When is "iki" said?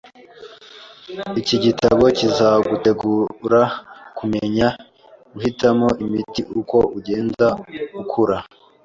1.39-1.55